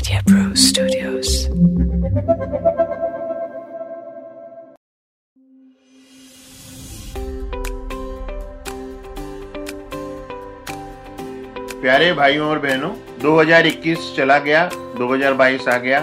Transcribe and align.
Media 0.00 0.20
Pro 0.24 0.42
Studios. 0.56 1.30
प्यारे 11.80 12.12
भाइयों 12.12 12.48
और 12.48 12.58
बहनों 12.58 12.90
2021 13.22 14.14
चला 14.16 14.38
गया 14.38 14.68
2022 14.98 15.68
आ 15.68 15.76
गया। 15.78 16.00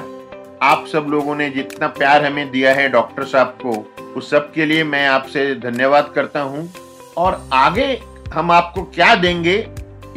आप 0.64 0.86
सब 0.92 1.08
लोगों 1.10 1.36
ने 1.36 1.50
जितना 1.50 1.88
प्यार 1.88 2.26
हमें 2.26 2.50
दिया 2.52 2.74
है 2.74 2.88
डॉक्टर 2.90 3.26
साहब 3.26 3.58
को, 3.66 3.76
उस 4.18 4.30
सब 4.32 4.54
के 4.54 4.66
लिए 4.66 4.84
मैं 4.84 5.08
आपसे 5.08 5.54
धन्यवाद 5.60 6.12
करता 6.16 6.42
हूँ। 6.42 6.70
और 7.18 7.48
आगे 7.54 7.94
हम 8.34 8.52
आपको 8.52 8.84
क्या 8.96 9.14
देंगे, 9.16 9.58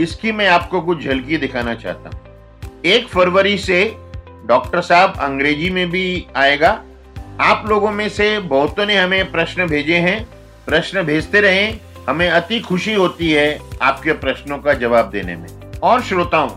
इसकी 0.00 0.32
मैं 0.32 0.48
आपको 0.48 0.80
कुछ 0.80 1.04
झलकी 1.04 1.36
दिखाना 1.36 1.74
चाहता 1.74 2.10
हूँ। 2.10 2.29
एक 2.86 3.08
फरवरी 3.08 3.58
से 3.58 3.96
डॉक्टर 4.46 4.80
साहब 4.80 5.14
अंग्रेज़ी 5.20 5.70
में 5.70 5.90
भी 5.90 6.26
आएगा। 6.36 6.82
आप 7.40 7.64
लोगों 7.68 7.90
में 7.92 8.08
से 8.08 8.38
बहुतों 8.38 8.86
ने 8.86 8.96
हमें 8.96 9.32
प्रश्न 9.32 9.66
भेजे 9.66 9.96
हैं। 9.96 10.28
प्रश्न 10.66 11.02
भेजते 11.02 11.40
रहें। 11.40 11.80
हमें 12.08 12.30
अति 12.30 12.60
खुशी 12.60 12.94
होती 12.94 13.32
है 13.32 13.60
आपके 13.82 14.12
प्रश्नों 14.12 14.58
का 14.58 14.72
जवाब 14.72 15.10
देने 15.10 15.36
में। 15.36 15.48
और 15.82 16.02
श्रोताओं, 16.02 16.48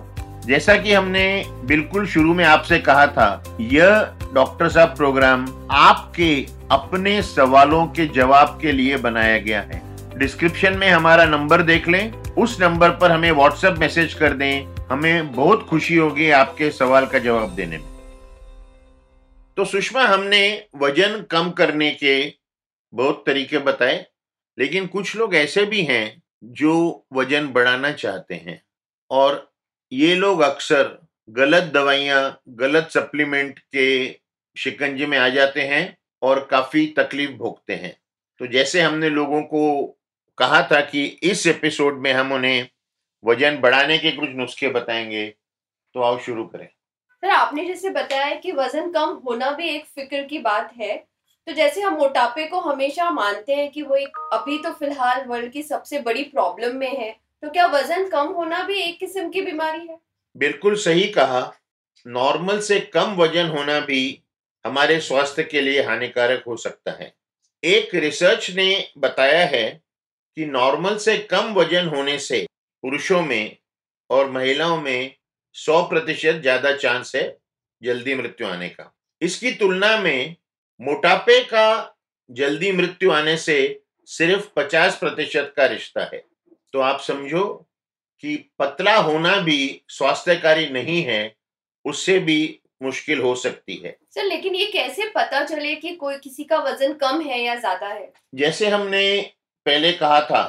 जैसा 0.41 0.75
कि 0.75 0.94
हमने 0.94 1.45
बिल्कुल 1.49 2.07
शुरू 2.07 2.33
में 2.33 2.45
आपसे 2.45 2.80
कहा 2.80 3.08
था, 3.08 3.58
यह 3.61 4.11
डॉक्टर 4.33 4.69
साहब 4.69 4.88
प्रोग्राम 4.88 5.67
आपके 5.71 6.47
अपने 6.71 7.21
सवालों 7.21 7.85
के 7.85 8.05
जवाब 8.05 8.59
के 8.61 8.71
लिए 8.71 8.97
बनाया 8.97 9.38
गया 9.38 9.59
है। 9.59 9.81
डिस्क्रिप्शन 10.17 10.73
में 10.73 10.89
हमारा 10.89 11.25
नंबर 11.25 11.61
देख 11.61 11.88
लें। 11.88 12.13
उस 12.38 12.58
नंबर 12.61 12.89
पर 12.89 13.11
हमें 13.11 13.31
व्हाट्सएप 13.31 13.75
मैसेज 13.80 14.13
कर 14.13 14.33
दें। 14.33 14.72
हमें 14.89 15.31
बहुत 15.31 15.67
खुशी 15.67 15.95
होगी 15.95 16.29
आपके 16.29 16.71
सवाल 16.71 17.05
का 17.05 17.19
जवाब 17.19 17.55
देने 17.55 17.77
में। 17.77 17.91
तो 19.58 19.66
सुषमा, 19.66 20.03
हमने 20.03 20.67
वज़न 20.75 21.21
कम 21.21 21.52
करने 21.52 21.91
के 21.91 22.33
बहुत 22.93 23.23
तरीके 23.25 23.58
बताए, 23.58 24.05
लेकिन 24.59 24.88
कुछ 24.88 25.16
लोग 25.16 25.35
ऐसे 25.35 25.66
भी 25.66 25.81
हैं 25.81 26.21
जो 26.43 27.05
वज़न 27.13 27.47
बढ़ाना 27.47 27.91
चाहते 27.91 28.35
हैं। 28.35 28.61
और 29.11 29.52
ये 29.91 30.16
लोग 30.16 30.41
अक्सर 30.41 31.08
गलत 31.30 31.63
दवाइयाँ, 31.63 32.41
गलत 32.49 32.89
सप्लीमेंट 32.91 33.59
के 33.59 34.19
शिकंजे 34.58 35.05
में 35.05 35.17
आ 35.17 35.30
जाते 35.30 35.61
हैं 35.61 35.97
और 36.21 36.47
काफ़ी 36.52 36.86
तकलीफ़ 36.88 37.31
भोगते 37.31 37.73
हैं। 37.73 37.97
तो 38.39 38.47
जैसे 38.47 38.81
हमने 38.81 39.09
लोगों 39.09 39.41
को 39.41 39.86
कहा 40.38 40.61
था 40.61 40.81
कि 40.81 41.05
इस 41.05 41.47
एपिसोड 41.47 41.99
में 41.99 42.13
हम 42.13 42.31
उन्हें 42.31 42.69
वज़न 43.23 43.59
बढ़ाने 43.61 43.97
के 43.97 44.11
कुछ 44.11 44.29
नुस्खे 44.29 44.69
बताएँगे 44.69 45.25
तो 45.95 46.02
आओ 46.02 46.17
शुरू 46.19 46.43
करें। 46.45 46.67
सर 47.23 47.30
आपने 47.30 47.65
जैसे 47.65 47.89
बताया 47.89 48.35
कि 48.35 48.52
वज़न 48.52 48.91
कम 48.91 49.09
होना 49.25 49.52
भी 49.52 49.69
एक 49.69 49.85
फ़िक्र 49.85 50.23
की 50.23 50.39
बात 50.39 50.71
है 50.77 50.95
तो 51.47 51.53
जैसे 51.53 51.81
हम 51.81 51.93
मोटापे 51.93 52.45
को 52.47 52.59
हमेशा 52.59 53.09
मानते 53.11 53.55
हैं 53.55 53.69
कि 53.71 53.81
वो 53.81 53.95
एक 53.95 54.17
अभी 54.33 54.57
तो 54.57 54.71
फ़िलहाल 54.71 55.23
वर्ल्ड 55.27 55.52
की 55.52 55.63
सबसे 55.63 55.99
बड़ी 55.99 56.23
प्रॉब्लम 56.23 56.75
में 56.75 56.89
है 56.89 57.11
तो 57.43 57.49
क्या 57.49 57.65
वज़न 57.67 58.07
कम 58.09 58.27
होना 58.33 58.61
भी 58.63 58.80
एक 58.81 58.99
किस्म 58.99 59.30
की 59.30 59.41
बीमारी 59.41 59.87
है? 59.87 59.97
बिल्कुल 60.35 60.75
सही 60.75 61.08
कहा। 61.08 61.41
नॉर्मल 62.05 62.59
से 62.59 62.80
कम 62.93 63.15
वज़न 63.15 63.49
होना 63.49 63.80
भी 63.80 64.02
हमारे 64.65 64.99
स्वास्थ्य 64.99 65.43
के 65.43 65.61
लिए 65.61 65.81
हानिकारक 65.83 66.43
हो 66.47 66.55
सकता 66.58 66.91
है। 66.91 67.13
एक 67.63 67.95
रिसर्च 67.95 68.49
ने 68.55 68.67
बताया 68.97 69.45
है 69.47 69.69
कि 70.37 70.45
नॉर्मल 70.45 70.97
से 70.97 71.17
कम 71.31 71.53
वज़न 71.53 71.87
होने 71.87 72.17
से 72.19 72.45
पुरुषों 72.84 73.22
में 73.22 73.58
और 74.09 74.30
महिलाओं 74.31 74.81
में 74.81 75.16
100 75.56 75.81
प्रतिशत 75.84 76.39
ज़्यादा 76.42 76.76
चांस 76.76 77.16
है 77.16 77.26
जल्दी 77.81 78.16
मृत्यु 78.16 78.48
आने 78.48 78.70
का। 78.70 78.94
इसकी 79.22 79.52
तुलना 79.52 79.98
में 79.98 80.36
मोटापे 80.80 81.39
का 81.44 81.95
जल्दी 82.30 82.72
मृत्यु 82.72 83.11
आने 83.11 83.38
से 83.38 83.58
सिर्फ़ 84.08 84.48
50 84.55 84.95
प्रतिशत 84.95 85.54
का 85.58 85.66
रिश्ता 85.66 86.04
है। 86.04 86.23
तो 86.73 86.80
आप 86.80 86.99
समझो 86.99 87.43
कि 88.23 88.36
पतला 88.60 88.95
होना 88.98 89.36
भी 89.38 89.82
स्वास्थ्यकारी 89.89 90.67
नहीं 90.70 91.02
है 91.04 91.36
उससे 91.86 92.17
भी 92.20 92.60
मुश्किल 92.83 93.20
हो 93.20 93.33
सकती 93.36 93.76
है। 93.76 93.98
सर 94.11 94.23
लेकिन 94.23 94.55
ये 94.55 94.66
कैसे 94.66 95.08
पता 95.10 95.43
चले 95.45 95.76
कि 95.76 95.95
कोई 95.95 96.17
किसी 96.17 96.43
का 96.43 96.58
वज़न 96.58 96.93
कम 96.93 97.22
है 97.22 97.42
या 97.42 97.55
ज़्यादा 97.55 97.88
है? 97.88 98.11
जैसे 98.36 98.70
हमने 98.70 99.22
पहले 99.66 99.92
कहा 99.93 100.20
था 100.22 100.43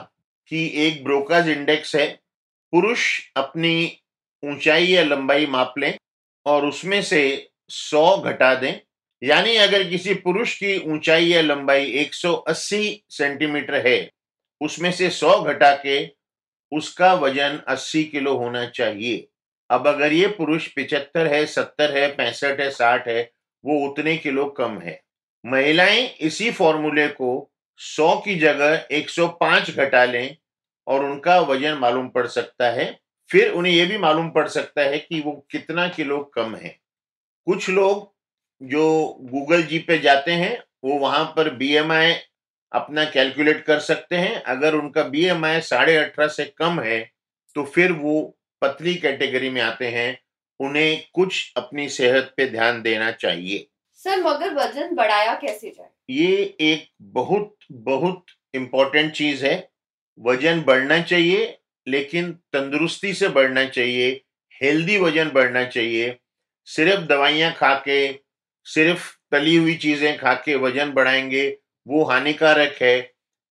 कि 0.50 0.70
एक 0.76 1.02
ब्रोकाज 1.04 1.48
इंडेक्स 1.48 1.94
है 1.96 2.06
पुरुष 2.74 3.20
अपनी 3.36 4.00
ऊंचाई 4.44 4.86
या 4.86 5.02
लंबाई 5.02 5.46
माप 5.46 5.74
लें 5.78 5.98
और 6.46 6.66
उसमें 6.66 7.02
से 7.02 7.50
100 7.68 8.16
घटा 8.16 8.54
दें। 8.54 8.80
यानी 9.22 9.56
अगर 9.56 9.88
किसी 9.88 10.14
पुरुष 10.14 10.54
की 10.54 10.92
ऊंचाई 10.92 11.24
या 11.24 11.42
लंबाई 11.42 11.84
180 11.86 13.04
सेंटीमीटर 13.10 13.86
है, 13.86 14.10
उसमें 14.60 14.92
से 14.92 15.10
100 15.10 15.42
घटा 15.42 15.74
के 15.76 16.10
उसका 16.72 17.14
वज़न 17.14 17.62
80 17.68 18.04
किलो 18.04 18.36
होना 18.36 18.66
चाहिए। 18.66 19.28
अब 19.70 19.88
अगर 19.88 20.12
ये 20.12 20.26
पुरुष 20.26 20.68
पिचहत्तर 20.68 21.26
है, 21.26 21.46
सत्तर 21.46 21.96
है, 21.96 22.08
पैंसठ 22.08 22.60
है, 22.60 22.70
साठ 22.70 23.08
है, 23.08 23.30
वो 23.64 23.88
उतने 23.88 24.16
किलो 24.16 24.46
कम 24.46 24.78
है। 24.78 25.00
महिलाएँ 25.46 26.06
इसी 26.20 26.50
फॉर्मूले 26.50 27.08
को 27.08 27.52
100 27.78 28.22
की 28.24 28.38
जगह 28.38 28.86
105 28.90 29.70
घटा 29.70 30.04
लें 30.04 30.36
और 30.86 31.04
उनका 31.04 31.38
वज़न 31.40 31.78
मालूम 31.78 32.08
पड़ 32.08 32.26
सकता 32.26 32.70
है। 32.70 32.86
फिर 33.30 33.50
उन्हें 33.50 33.72
यह 33.72 33.88
भी 33.88 33.98
मालूम 33.98 34.30
पड़ 34.30 34.46
सकता 34.48 34.82
है 34.82 34.98
कि 34.98 35.20
वो 35.20 35.32
कितना 35.50 35.86
किलो 35.88 36.18
कम 36.34 36.54
है। 36.56 36.76
कुछ 37.46 37.68
लोग 37.70 38.12
जो 38.60 38.84
गूगल 39.22 39.62
जी 39.62 39.78
पे 39.78 39.98
जाते 39.98 40.32
हैं 40.32 40.62
वो 40.84 40.98
वहाँ 40.98 41.24
पर 41.36 41.54
बीएमआई 41.54 42.12
अपना 42.72 43.04
कैलकुलेट 43.04 43.64
कर 43.64 43.78
सकते 43.78 44.16
हैं। 44.16 44.42
अगर 44.42 44.74
उनका 44.74 45.02
बी 45.04 45.24
एम 45.24 45.44
साढ़े 45.60 45.96
अठारह 45.96 46.28
से 46.28 46.44
कम 46.58 46.80
है 46.80 47.00
तो 47.56 47.64
फिर 47.64 47.92
वो 47.92 48.36
पतली 48.62 48.94
कैटेगरी 48.94 49.50
में 49.50 49.60
आते 49.62 49.88
हैं। 49.88 50.18
उन्हें 50.60 51.04
कुछ 51.14 51.52
अपनी 51.56 51.88
सेहत 51.88 52.32
पे 52.36 52.46
ध्यान 52.46 52.82
देना 52.82 53.10
चाहिए। 53.10 53.66
सर 54.00 54.22
मगर 54.22 54.54
वज़न 54.54 54.94
बढ़ाया 54.94 55.34
कैसे 55.34 55.70
जाए? 55.70 55.88
ये 56.10 56.56
एक 56.60 56.88
बहुत 57.02 57.54
बहुत 57.72 58.24
इम्पोर्टेंट 58.54 59.12
चीज़ 59.12 59.44
है। 59.46 59.56
वज़न 60.18 60.60
बढ़ना 60.62 61.00
चाहिए, 61.00 61.58
लेकिन 61.88 62.32
तंदुरुस्ती 62.32 63.14
से 63.14 63.28
बढ़ना 63.28 63.64
चाहिए, 63.64 64.20
हेल्दी 64.62 64.98
वज़न 64.98 65.30
बढ़ना 65.30 65.64
चाहिए, 65.64 66.18
सिर्फ़ 66.64 67.00
दवाइयाँ 67.00 67.52
खा 67.52 67.74
के 67.74 68.12
सिर्फ़ 68.64 69.10
तली 69.32 69.56
हुई 69.56 69.74
चीज़ें 69.74 70.18
खा 70.18 70.34
के 70.34 70.54
वज़न 70.54 70.92
बढ़ाएँगे, 70.92 71.58
वो 71.86 72.04
हानिकारक 72.04 72.76
है। 72.82 73.00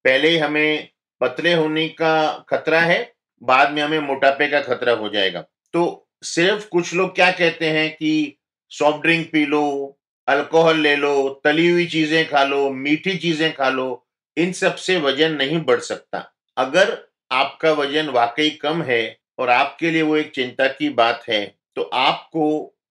पहले 0.06 0.38
हमें 0.38 0.90
पतले 1.22 1.54
होने 1.54 1.88
का 1.90 2.46
खतरा 2.50 2.80
है, 2.80 3.14
बाद 3.44 3.72
में 3.72 3.82
हमें 3.82 4.00
मोटापे 4.00 4.48
का 4.48 4.62
खतरा 4.62 4.94
हो 4.94 5.10
जाएगा। 5.10 5.46
तो 5.74 6.08
सिर्फ़ 6.24 6.68
कुछ 6.70 6.94
लोग 6.94 7.16
क्या 7.16 7.32
कहते 7.32 7.70
हैं 7.70 7.90
कि 7.92 8.38
सॉफ्ट 8.70 9.02
ड्रिंक 9.02 9.32
पी 9.32 9.46
लो 9.46 9.98
अल्कोहल 10.28 10.78
ले 10.78 10.96
लो, 10.96 11.42
तली 11.44 11.70
हुई 11.70 11.86
चीज़ें 11.86 12.30
खा 12.30 12.44
लो, 12.44 12.70
मीठी 12.70 13.18
चीज़ें 13.18 13.54
खा 13.54 13.70
लो, 13.70 14.06
इन 14.38 14.52
सबसे 14.52 14.98
वज़न 14.98 15.32
नहीं 15.32 15.60
बढ़ 15.60 15.80
सकता। 15.80 16.33
अगर 16.58 16.98
आपका 17.32 17.72
वज़न 17.74 18.10
वाकई 18.10 18.50
कम 18.62 18.82
है 18.84 19.02
और 19.40 19.50
आपके 19.50 19.92
लिए 19.92 20.02
वो 20.02 20.16
एक 20.18 20.32
चिंता 20.32 20.68
की 20.70 20.90
बात 20.92 21.24
है 21.30 21.44
तो 21.76 21.82
आपको 21.96 22.46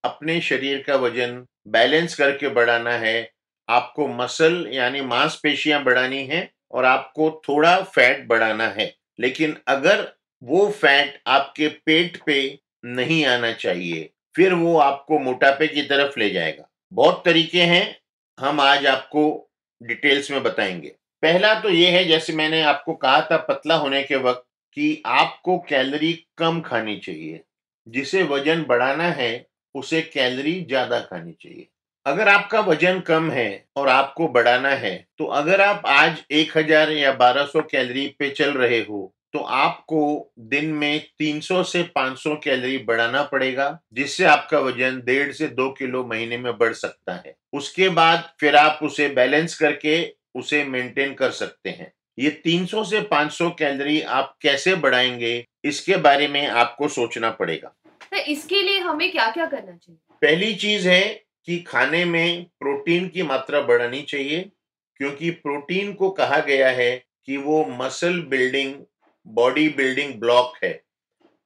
अपने 0.04 0.40
शरीर 0.40 0.82
का 0.86 0.94
वज़न 0.96 1.44
बैलेंस 1.68 2.14
करके 2.14 2.48
बढ़ाना 2.50 2.92
है। 2.98 3.30
आपको 3.68 4.06
मसल 4.08 4.66
यानी 4.72 5.00
मांसपेशियाँ 5.02 5.82
बढ़ानी 5.84 6.22
है 6.26 6.48
और 6.70 6.84
आपको 6.84 7.30
थोड़ा 7.48 7.76
फैट 7.84 8.26
बढ़ाना 8.28 8.66
है। 8.70 8.92
लेकिन 9.18 9.56
अगर 9.68 10.06
वो 10.42 10.68
फैट 10.72 11.20
आपके 11.28 11.68
पेट 11.86 12.16
पे 12.26 12.40
नहीं 12.86 13.24
आना 13.26 13.52
चाहिए, 13.54 14.10
फिर 14.34 14.54
वो 14.54 14.76
आपको 14.78 15.18
मोटापे 15.18 15.68
की 15.68 15.82
तरफ़ 15.82 16.18
ले 16.20 16.30
जाएगा। 16.30 16.68
बहुत 16.92 17.22
तरीके 17.24 17.62
हैं, 17.64 17.96
हम 18.38 18.60
आज 18.60 18.86
आपको 18.86 19.24
डिटेल्स 19.80 20.30
में 20.30 20.42
बताएँगे। 20.42 20.94
पहला 21.22 21.54
तो 21.60 21.70
ये 21.70 21.90
है, 21.90 22.04
जैसे 22.04 22.32
मैंने 22.32 22.62
आपको 22.64 22.94
कहा 22.94 23.20
था 23.22 23.36
पतला 23.48 23.74
होने 23.76 24.02
के 24.02 24.16
वक्त, 24.18 24.44
कि 24.76 25.02
आपको 25.06 25.58
कैलोरी 25.60 26.12
कम 26.38 26.60
खानी 26.62 26.96
चाहिए। 26.98 27.40
जिसे 27.86 28.22
वज़न 28.24 28.62
बढ़ाना 28.64 29.08
है, 29.10 29.46
उसे 29.74 30.00
कैलोरी 30.04 30.60
ज़्यादा 30.62 31.00
खानी 31.00 31.32
चाहिए। 31.32 31.68
अगर 32.06 32.28
आपका 32.28 32.60
वज़न 32.62 33.00
कम 33.00 33.30
है 33.30 33.64
और 33.76 33.88
आपको 33.88 34.28
बढ़ाना 34.28 34.68
है 34.76 34.94
तो 35.18 35.24
अगर 35.32 35.60
आप 35.60 35.82
आज 35.88 36.22
1000 36.32 36.90
या 36.90 37.12
1200 37.14 37.60
कैलोरी 37.62 38.06
पे 38.18 38.30
चल 38.30 38.52
रहे 38.52 38.80
हो 38.80 39.12
तो 39.34 39.38
आपको 39.38 40.00
दिन 40.48 40.72
में 40.72 41.00
300 41.18 41.62
से 41.64 41.82
500 41.94 42.34
कैलोरी 42.36 42.78
बढ़ाना 42.80 43.22
पड़ेगा, 43.24 43.78
जिससे 43.92 44.24
आपका 44.26 44.58
वज़न 44.60 45.00
डेढ़ 45.06 45.32
से 45.32 45.48
दो 45.50 45.68
किलो 45.72 46.04
महीने 46.06 46.38
में 46.38 46.52
बढ़ 46.58 46.72
सकता 46.74 47.14
है। 47.16 47.34
उसके 47.52 47.88
बाद 47.90 48.28
फिर 48.40 48.56
आप 48.56 48.80
उसे 48.82 49.08
बैलेंस 49.10 49.54
करके 49.58 50.02
उसे 50.34 50.62
मेंटेन 50.64 51.14
कर 51.14 51.30
सकते 51.30 51.70
हैं। 51.70 51.92
ये 52.18 52.30
300 52.44 52.84
से 52.84 53.00
500 53.02 53.48
कैलोरी 53.50 54.00
आप 54.00 54.36
कैसे 54.42 54.74
बढ़ाएँगे 54.76 55.44
इसके 55.64 55.96
बारे 55.98 56.28
में 56.28 56.46
आपको 56.46 56.88
सोचना 56.88 57.30
पड़ेगा। 57.30 57.74
तो 58.12 58.16
इसके 58.22 58.62
लिए 58.62 58.78
हमें 58.78 59.10
क्या 59.12 59.30
क्या 59.30 59.46
करना 59.46 59.76
चाहिए? 59.76 59.98
पहली 60.22 60.54
चीज़ 60.54 60.88
है 60.88 61.02
कि 61.46 61.58
खाने 61.58 62.04
में 62.04 62.44
प्रोटीन 62.60 63.08
की 63.08 63.22
मात्रा 63.22 63.60
बढ़ानी 63.60 64.02
चाहिए 64.02 64.50
क्योंकि 65.00 65.30
प्रोटीन 65.30 65.92
को 65.92 66.10
कहा 66.10 66.38
गया 66.40 66.68
है 66.70 66.94
कि 67.26 67.36
वो 67.36 67.64
muscle 67.78 68.20
building 68.20 68.74
body 69.26 69.68
building 69.68 70.14
block 70.14 70.58
है। 70.64 70.80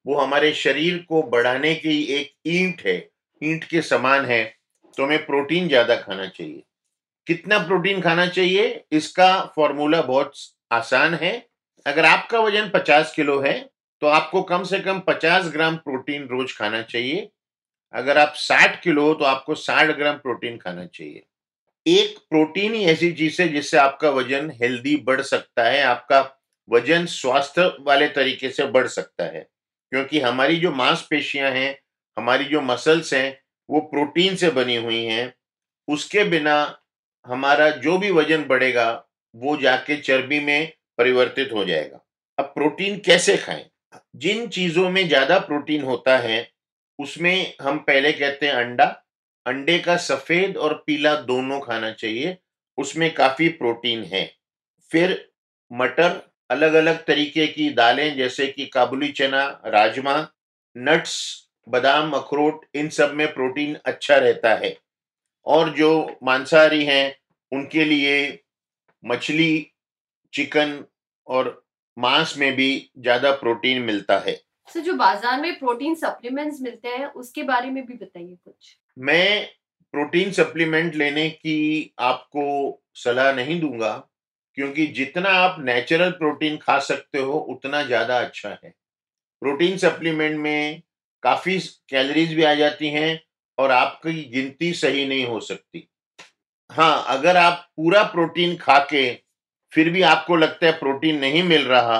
वो 0.06 0.16
हमारे 0.16 0.52
शरीर 0.54 0.98
को 1.08 1.22
बढ़ाने 1.22 1.74
की 1.74 2.02
एक 2.14 2.32
ईंट 2.46 2.82
है 2.86 2.96
ईंट 3.42 3.64
के 3.64 3.82
समान 3.82 4.24
है 4.24 4.44
तो 4.96 5.04
हमें 5.04 5.24
प्रोटीन 5.26 5.68
ज़्यादा 5.68 5.96
खाना 5.96 6.26
चाहिए। 6.26 6.62
कितना 7.26 7.58
प्रोटीन 7.58 8.00
खाना 8.00 8.26
चाहिए, 8.26 8.84
इसका 8.92 9.52
फॉर्मूला 9.56 10.02
बहुत 10.02 10.32
आसान 10.72 11.14
है। 11.14 11.32
अगर 11.86 12.04
आपका 12.04 12.40
वज़न 12.40 12.68
50 12.68 13.12
किलो 13.16 13.38
है 13.40 13.58
तो 14.02 14.06
आपको 14.06 14.42
कम 14.42 14.64
से 14.64 14.78
कम 14.80 14.98
50 15.00 15.50
ग्राम 15.52 15.76
प्रोटीन 15.76 16.26
रोज 16.26 16.56
खाना 16.58 16.82
चाहिए। 16.82 17.28
अगर 17.94 18.18
आप 18.18 18.32
60 18.36 18.80
किलो 18.82 19.06
हो 19.06 19.14
तो 19.14 19.24
आपको 19.24 19.54
60 19.54 19.90
ग्राम 19.90 20.16
प्रोटीन 20.16 20.56
खाना 20.56 20.84
चाहिए। 20.86 21.22
एक 21.86 22.18
प्रोटीन 22.30 22.74
ही 22.74 22.84
ऐसी 22.84 23.12
चीज़ 23.12 23.42
है, 23.42 23.48
जिससे 23.48 23.76
आपका 23.78 24.10
वज़न 24.10 24.50
हेल्दी 24.62 24.96
बढ़ 24.96 25.20
सकता 25.20 25.64
है, 25.64 25.82
आपका 25.82 26.20
वज़न 26.68 27.06
स्वास्थ्य 27.06 27.66
वाले 27.80 28.08
तरीके 28.08 28.50
से 28.50 28.66
बढ़ 28.66 28.86
सकता 28.86 29.24
है। 29.24 29.46
क्योंकि 29.92 30.20
हमारी 30.20 30.56
जो 30.56 30.72
मांसपेशियाँ 30.72 31.50
हैं, 31.50 31.78
हमारी 32.16 32.44
जो 32.44 32.60
मसल्स 32.60 33.14
हैं, 33.14 33.38
वो 33.70 33.80
प्रोटीन 33.80 34.36
से 34.36 34.50
बनी 34.50 34.76
हुई 34.76 35.04
हैं। 35.04 35.32
उसके 35.88 36.24
बिना 36.24 36.56
हमारा 37.26 37.70
जो 37.70 37.98
भी 37.98 38.10
वज़न 38.10 38.44
बढ़ेगा, 38.44 39.04
वो 39.34 39.56
जाके 39.56 39.96
चर्बी 39.96 40.40
में 40.40 40.72
परिवर्तित 40.98 41.52
हो 41.52 41.64
जाएगा। 41.64 42.00
अब 42.38 42.44
प्रोटीन 42.44 42.98
कैसे 42.98 43.36
खाएँ? 43.36 43.64
जिन 44.16 44.46
चीज़ों 44.48 44.90
में 44.90 45.08
ज़्यादा 45.08 45.38
प्रोटीन 45.38 45.82
होता 45.82 46.18
है, 46.18 46.50
उसमें 46.98 47.54
हम 47.62 47.78
पहले 47.78 48.12
कहते 48.12 48.46
हैं 48.46 48.54
अंडा। 48.54 48.84
अंडे 49.46 49.78
का 49.78 49.96
सफ़ेद 49.96 50.56
और 50.56 50.74
पीला 50.86 51.14
दोनों 51.16 51.60
खाना 51.60 51.90
चाहिए, 51.92 52.36
उसमें 52.78 53.14
काफ़ी 53.14 53.48
प्रोटीन 53.48 54.04
है। 54.04 54.30
फिर 54.90 55.28
मटर 55.72 56.20
अलग 56.50 56.74
अलग 56.74 57.04
तरीके 57.04 57.46
की 57.46 57.70
दालें 57.70 58.16
जैसे 58.16 58.46
कि 58.46 58.66
काबुली 58.66 59.08
चना, 59.08 59.62
राजमा, 59.66 60.28
नट्स, 60.76 61.48
बादाम, 61.68 62.12
अखरोट, 62.12 62.64
इन 62.74 62.88
सब 62.88 63.14
में 63.14 63.34
प्रोटीन 63.34 63.76
अच्छा 63.84 64.16
रहता 64.16 64.54
है। 64.54 64.76
और 65.46 65.70
जो 65.74 66.18
मांसाहारी 66.22 66.84
हैं 66.84 67.14
उनके 67.52 67.84
लिए 67.84 68.16
मछली 69.04 69.70
चिकन 70.32 70.82
और 71.26 71.50
मांस 71.96 72.34
में 72.38 72.52
भी 72.56 72.68
ज़्यादा 72.98 73.30
प्रोटीन 73.32 73.82
मिलता 73.82 74.18
है। 74.18 74.34
सर 74.68 74.80
जो 74.80 74.92
बाज़ार 74.94 75.40
में 75.40 75.58
प्रोटीन 75.58 75.94
सप्लीमेंट्स 75.94 76.60
मिलते 76.62 76.88
हैं 76.88 77.06
उसके 77.06 77.42
बारे 77.42 77.70
में 77.70 77.84
भी 77.86 77.94
बताइए 77.94 78.36
कुछ। 78.44 78.76
मैं 78.98 79.46
प्रोटीन 79.94 80.30
सप्लीमेंट 80.32 80.94
लेने 80.94 81.28
की 81.30 81.94
आपको 81.98 82.82
सलाह 82.94 83.32
नहीं 83.32 83.60
दूँगा 83.60 83.92
क्योंकि 84.56 84.86
जितना 84.86 85.30
आप 85.30 85.56
नेचुरल 85.60 86.10
प्रोटीन 86.10 86.56
खा 86.56 86.78
सकते 86.80 87.18
हो 87.18 87.38
उतना 87.50 87.82
ज़्यादा 87.82 88.18
अच्छा 88.18 88.48
है। 88.64 88.74
प्रोटीन 89.42 89.76
सप्लीमेंट 89.78 90.36
में 90.36 90.82
काफ़ी 91.22 91.58
कैलोरीज 91.90 92.34
भी 92.34 92.42
आ 92.42 92.54
जाती 92.54 92.88
हैं 92.90 93.20
और 93.58 93.70
आपकी 93.72 94.22
गिनती 94.32 94.72
सही 94.74 95.06
नहीं 95.08 95.26
हो 95.26 95.40
सकती। 95.40 95.88
हाँ 96.70 97.04
अगर 97.08 97.36
आप 97.36 97.66
पूरा 97.76 98.02
प्रोटीन 98.04 98.56
खा 98.56 98.78
के 98.90 99.12
फिर 99.72 99.90
भी 99.90 100.02
आपको 100.04 100.36
लगता 100.36 100.66
है 100.66 100.72
प्रोटीन 100.72 101.18
नहीं 101.20 101.42
मिल 101.42 101.64
रहा 101.64 101.98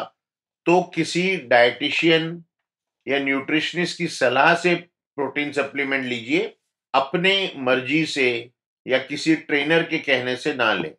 तो 0.66 0.80
किसी 0.94 1.36
डाइटिशियन 1.46 2.42
या 3.06 3.18
न्यूट्रिशनिस्ट 3.18 3.98
की 3.98 4.06
सलाह 4.08 4.54
से 4.54 4.74
प्रोटीन 4.74 5.52
सप्लीमेंट 5.52 6.04
लीजिए, 6.04 6.40
अपने 6.94 7.52
मर्ज़ी 7.58 8.04
से 8.06 8.28
या 8.86 8.98
किसी 9.00 9.34
ट्रेनर 9.36 9.82
के 9.82 9.98
कहने 9.98 10.36
से 10.36 10.54
ना 10.54 10.72
लें। 10.74 10.90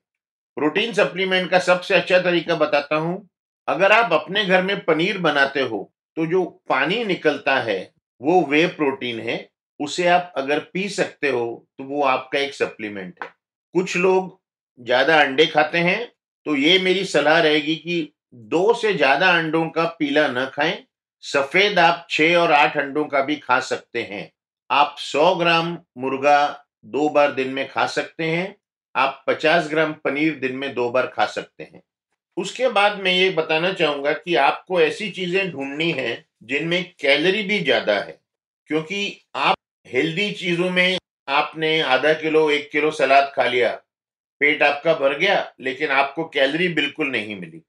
प्रोटीन 0.57 0.94
सप्लीमेंट 0.94 1.50
का 1.51 1.59
सबसे 1.59 1.95
अच्छा 1.95 2.19
तरीका 2.19 2.56
बताता 2.56 2.95
हूँ, 2.95 3.27
अगर 3.68 3.92
आप 3.92 4.13
अपने 4.13 4.45
घर 4.45 4.62
में 4.62 4.80
पनीर 4.86 5.18
बनाते 5.19 5.62
हो 5.62 5.92
तो 6.18 6.25
जो 6.25 6.44
पानी 6.69 7.04
निकलता 7.06 7.56
है, 7.59 7.80
वो 8.21 8.42
वे 8.42 8.65
प्रोटीन 8.69 9.19
है 9.19 9.38
उसे 9.79 10.07
आप 10.07 10.33
अगर 10.38 10.59
पी 10.74 10.88
सकते 10.89 11.29
हो 11.29 11.45
तो 11.77 11.83
वो 11.85 12.03
आपका 12.06 12.39
एक 12.39 12.53
सप्लीमेंट 12.53 13.24
है। 13.24 13.29
कुछ 13.75 13.95
लोग 13.97 14.39
ज़्यादा 14.79 15.19
अंडे 15.21 15.45
खाते 15.47 15.77
हैं 15.79 16.06
तो 16.45 16.56
ये 16.56 16.77
मेरी 16.79 17.03
सलाह 17.06 17.39
रहेगी 17.41 17.75
कि 17.77 18.13
दो 18.33 18.74
से 18.75 18.94
ज़्यादा 18.94 19.29
अंडों 19.31 19.68
का 19.69 19.85
पीला 20.00 20.27
न 20.29 20.45
खाएँ। 20.53 20.77
सफ़ेद 21.24 21.79
आप 21.79 22.06
छह 22.09 22.35
और 22.38 22.51
आठ 22.53 22.77
अंडों 22.77 23.06
का 23.06 23.21
भी 23.21 23.35
खा 23.38 23.59
सकते 23.62 24.01
हैं। 24.03 24.29
आप 24.69 24.95
100 25.00 25.33
ग्राम 25.35 25.77
मुर्गा 25.97 26.39
दो 26.85 27.07
बार 27.09 27.31
दिन 27.33 27.50
में 27.50 27.68
खा 27.69 27.85
सकते 27.88 28.23
हैं, 28.25 28.56
आप 28.95 29.23
50 29.27 29.69
ग्राम 29.69 29.94
पनीर 30.03 30.35
दिन 30.39 30.56
में 30.56 30.73
दो 30.73 30.89
बार 30.91 31.07
खा 31.07 31.25
सकते 31.27 31.63
हैं। 31.63 31.81
उसके 32.38 32.69
बाद 32.69 33.00
मैं 33.01 33.12
ये 33.13 33.30
बताना 33.31 33.71
चाहूँगा 33.73 34.12
कि 34.13 34.35
आपको 34.38 34.81
ऐसी 34.81 35.09
चीज़ें 35.12 35.51
ढूंढनी 35.51 35.91
है, 35.91 36.25
जिनमें 36.44 36.83
कैलोरी 37.01 37.44
भी 37.44 37.59
ज़्यादा 37.62 37.94
है, 37.95 38.19
क्योंकि 38.69 39.21
आप 39.38 39.56
हेल्दी 39.94 40.31
चीज़ों 40.31 40.69
में 40.69 40.98
आपने 41.28 41.80
आधा 41.81 42.13
किलो, 42.13 42.50
एक 42.51 42.72
किलो 42.72 42.92
सलाद 42.92 43.31
खा 43.36 43.44
लिया, 43.44 43.69
पेट 44.39 44.63
आपका 44.63 44.94
भर 44.94 45.18
गया, 45.18 45.54
लेकिन 45.62 45.89
आपको 45.89 46.24
कैलोरी 46.24 46.68
बिल्कुल 46.68 47.07
नहीं 47.07 47.36
मिली। 47.36 47.62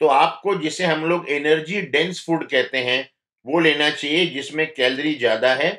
तो 0.00 0.06
आपको 0.06 0.54
जिसे 0.54 0.84
हम 0.84 1.04
लोग 1.04 1.28
एनर्जी 1.28 1.80
डेंस 1.80 2.24
फ़ूड 2.26 2.48
कहते 2.48 2.78
हैं, 2.78 3.10
वो 3.46 3.60
लेना 3.60 3.90
चाहिए 3.90 4.26
जिसमें 4.26 4.74
कैलोरी 4.74 5.14
ज़्यादा 5.14 5.54
है, 5.54 5.70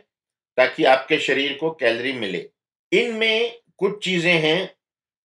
ताकि 0.57 0.83
आपके 0.83 1.19
शरीर 1.19 1.57
को 1.59 1.71
कैलोरी 1.71 2.13
मिले। 2.13 2.49
इनमें 2.91 3.59
कुछ 3.77 4.03
चीज़ें 4.03 4.33
हैं, 4.33 4.75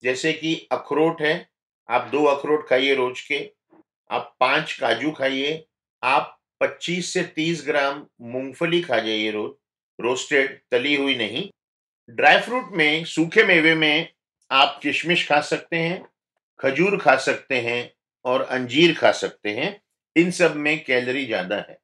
जैसे 0.02 0.32
कि 0.32 0.69
अखरोट 0.72 1.22
है, 1.22 1.48
आप 1.90 2.08
दो 2.12 2.25
अखरोट 2.25 2.69
खाइए 2.69 2.94
रोज 2.94 3.20
के, 3.20 3.50
आप 4.10 4.37
पाँच 4.40 4.72
काजू 4.72 5.10
खाइए, 5.10 5.64
आप 6.02 6.38
25 6.60 7.12
से 7.12 7.22
30 7.22 7.66
ग्राम 7.66 8.06
मूंगफली 8.22 8.81
खा 8.82 8.98
जाइए 8.98 9.31
रोज 9.31 9.50
रोस्टेड, 9.98 10.58
तली 10.70 10.94
हुई 10.94 11.14
नहीं। 11.16 11.48
ड्राई 12.08 12.38
फ्रूट 12.40 12.72
में, 12.72 13.04
सूखे 13.04 13.44
मेवे 13.44 13.74
में 13.74 14.08
आप 14.50 14.78
किशमिश 14.82 15.28
खा 15.28 15.40
सकते 15.42 15.76
हैं, 15.76 16.02
खजूर 16.60 16.98
खा 16.98 17.16
सकते 17.18 17.60
हैं 17.60 17.92
और 18.24 18.42
अंजीर 18.42 18.94
खा 18.94 19.12
सकते 19.12 19.50
हैं। 19.50 19.80
इन 20.16 20.30
सब 20.30 20.56
में 20.56 20.84
कैलोरी 20.84 21.24
ज़्यादा 21.26 21.56
है। 21.58 21.78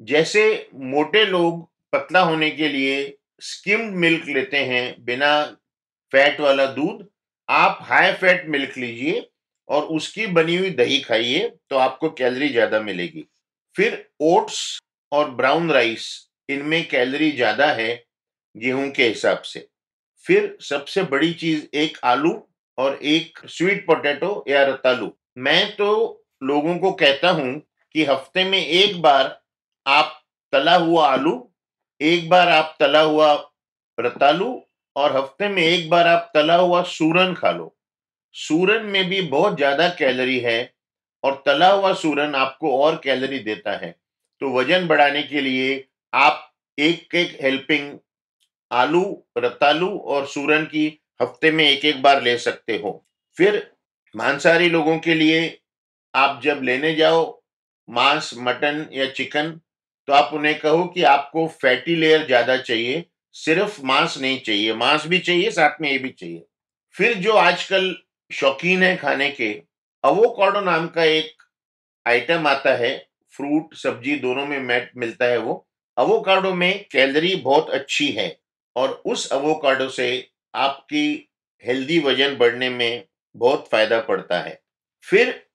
जैसे 0.00 0.68
मोटे 0.74 1.24
लोग 1.24 1.68
पतला 1.92 2.20
होने 2.22 2.50
के 2.50 2.68
लिए 2.68 3.16
स्किम्ड 3.42 3.94
मिल्क 3.96 4.26
लेते 4.28 4.58
हैं 4.64 5.04
बिना 5.04 5.30
फैट 6.12 6.40
वाला 6.40 6.66
दूध, 6.68 7.06
आप 7.48 7.78
हाई 7.82 8.12
फैट 8.12 8.46
मिल्क 8.48 8.76
लीजिए 8.78 9.28
और 9.68 9.82
उसकी 9.86 10.26
बनी 10.28 10.56
हुई 10.56 10.70
दही 10.72 11.00
खाइए 11.00 11.48
तो 11.70 11.76
आपको 11.78 12.10
कैलोरी 12.10 12.48
ज़्यादा 12.48 12.80
मिलेगी। 12.80 13.26
फिर 13.76 14.04
ओट्स 14.22 14.78
और 15.12 15.30
ब्राउन 15.32 15.70
राइस 15.72 16.06
इनमें 16.48 16.88
कैलोरी 16.88 17.30
ज़्यादा 17.32 17.66
है 17.72 17.94
गेहूँ 18.54 18.88
के 18.90 19.08
हिसाब 19.08 19.42
से। 19.42 19.66
फिर 20.26 20.56
सबसे 20.60 21.02
बड़ी 21.04 21.32
चीज़ 21.34 21.66
एक 21.76 21.98
आलू 22.04 22.32
और 22.78 22.98
एक 23.04 23.38
स्वीट 23.48 23.86
पोटैटो 23.86 24.44
या 24.48 24.62
रतालू। 24.64 25.10
मैं 25.38 25.76
तो 25.76 26.24
लोगों 26.42 26.78
को 26.78 26.92
कहता 26.94 27.30
हूँ 27.30 27.60
कि 27.94 28.04
हफ़्ते 28.04 28.44
में 28.44 28.58
एक 28.58 29.00
बार 29.02 29.38
आप 29.86 30.20
तला 30.52 30.74
हुआ 30.76 31.06
आलू, 31.08 31.50
एक 32.00 32.28
बार 32.28 32.48
आप 32.48 32.76
तला 32.80 33.00
हुआ 33.00 33.32
रतालू 33.98 34.50
और 34.96 35.16
हफ़्ते 35.16 35.48
में 35.48 35.62
एक 35.62 35.88
बार 35.90 36.06
आप 36.06 36.30
तला 36.34 36.54
हुआ 36.56 36.82
सूरन 36.88 37.34
खा 37.34 37.50
लो। 37.50 37.74
सूरन 38.34 38.84
में 38.86 39.08
भी 39.08 39.20
बहुत 39.22 39.56
ज़्यादा 39.56 39.88
कैलोरी 39.98 40.38
है 40.40 40.58
और 41.24 41.42
तला 41.46 41.70
हुआ 41.70 41.92
सूरन 41.94 42.34
आपको 42.34 42.76
और 42.78 42.96
कैलोरी 43.04 43.38
देता 43.40 43.76
है। 43.76 43.90
तो 44.42 44.50
वज़न 44.52 44.86
बढ़ाने 44.88 45.22
के 45.22 45.40
लिए 45.40 45.87
आप 46.12 46.44
एक 46.78 47.14
एक 47.14 47.38
हेल्पिंग 47.42 47.98
आलू, 48.70 49.02
रतालू 49.38 49.88
और 49.88 50.26
सूरन 50.26 50.64
की 50.64 50.86
हफ़्ते 51.22 51.50
में 51.50 51.64
एक 51.64 51.84
एक 51.84 52.02
बार 52.02 52.22
ले 52.22 52.36
सकते 52.38 52.76
हो। 52.76 53.04
फिर 53.36 53.70
मांसाहारी 54.14 54.68
लोगों 54.68 54.98
के 54.98 55.14
लिए 55.14 55.58
आप 56.14 56.40
जब 56.42 56.60
लेने 56.62 56.94
जाओ, 56.94 57.42
मांस, 57.88 58.30
मटन 58.38 58.88
या 58.92 59.06
चिकन 59.10 59.50
तो 60.08 60.12
आप 60.12 60.30
उन्हें 60.34 60.58
कहो 60.60 60.84
कि 60.84 61.02
आपको 61.04 61.46
फैटी 61.62 61.94
लेयर 61.96 62.26
ज़्यादा 62.26 62.56
चाहिए। 62.58 63.04
सिर्फ़ 63.34 63.80
मांस 63.84 64.16
नहीं 64.18 64.38
चाहिए, 64.40 64.74
मांस 64.74 65.06
भी 65.06 65.18
चाहिए, 65.18 65.50
साथ 65.50 65.80
में 65.80 65.90
ये 65.90 65.98
भी 65.98 66.08
चाहिए। 66.10 66.44
फिर 66.94 67.14
जो 67.14 67.32
आजकल 67.34 67.94
शौकीन 68.30 68.82
है 68.82 68.96
खाने 68.96 69.30
के 69.30 69.50
अवोकाडो 70.04 70.60
नाम 70.60 70.86
का 70.88 71.04
एक 71.04 71.42
आइटम 72.06 72.46
आता 72.46 72.74
है 72.76 72.96
फ्रूट 73.34 73.74
सब्ज़ी 73.74 74.16
दोनों 74.18 74.46
में 74.46 74.58
मैट 74.60 74.90
मिलता 74.96 75.24
है 75.24 75.38
वो। 75.38 75.67
अवोकाडो 75.98 76.54
में 76.54 76.84
कैलरी 76.92 77.34
बहुत 77.34 77.70
अच्छी 77.70 78.08
है 78.08 78.40
और 78.76 79.02
उस 79.06 79.32
अवोकाडो 79.32 79.88
से 79.88 80.28
आपकी 80.54 81.28
हेल्दी 81.64 81.98
वज़न 81.98 82.36
बढ़ने 82.36 82.70
में 82.70 83.04
बहुत 83.36 83.68
फ़ायदा 83.68 84.00
पड़ता 84.00 84.40
है। 84.40 84.62
फिर 85.02 85.46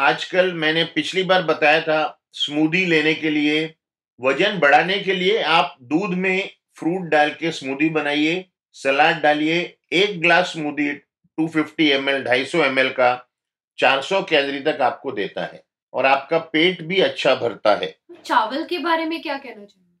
आजकल 0.00 0.52
मैंने 0.52 0.84
पिछली 0.84 1.22
बार 1.22 1.42
बताया 1.42 1.80
था, 1.80 2.22
स्मूदी 2.32 2.84
लेने 2.84 3.14
के 3.14 3.30
लिए, 3.30 3.74
वज़न 4.20 4.58
बढ़ाने 4.58 4.98
के 4.98 5.12
लिए 5.12 5.42
आप 5.42 5.76
दूध 5.82 6.10
में 6.10 6.50
फ्रूट 6.76 7.02
डाल 7.02 7.30
के 7.30 7.52
स्मूदी 7.52 7.88
बनाइए, 7.88 8.48
सलाद 8.72 9.16
डालिए, 9.16 9.78
एक 9.92 10.20
glass 10.20 10.52
smoothie 10.52 10.92
250 10.92 11.48
fifty 11.48 11.88
M 11.88 12.08
L, 12.08 12.22
ढाई 12.22 12.44
का 12.88 13.30
400 13.78 14.22
कैलोरी 14.22 14.60
तक 14.60 14.80
आपको 14.80 15.12
देता 15.12 15.44
है 15.44 15.64
और 15.92 16.06
आपका 16.06 16.38
पेट 16.38 16.82
भी 16.82 17.00
अच्छा 17.00 17.34
भरता 17.34 17.74
है। 17.74 17.98
चावल 18.24 18.64
के 18.64 18.78
बारे 18.78 19.04
में 19.04 19.22
क्या 19.22 19.38
कहना 19.38 19.64
चाहेंगे? 19.64 19.91